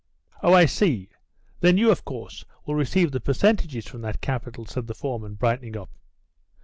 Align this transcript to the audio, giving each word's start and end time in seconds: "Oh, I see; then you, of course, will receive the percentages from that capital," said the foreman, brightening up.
"Oh, 0.41 0.51
I 0.55 0.65
see; 0.65 1.09
then 1.59 1.77
you, 1.77 1.91
of 1.91 2.03
course, 2.05 2.43
will 2.65 2.73
receive 2.73 3.11
the 3.11 3.19
percentages 3.21 3.85
from 3.85 4.01
that 4.01 4.19
capital," 4.19 4.65
said 4.65 4.87
the 4.87 4.95
foreman, 4.95 5.35
brightening 5.35 5.77
up. 5.77 5.91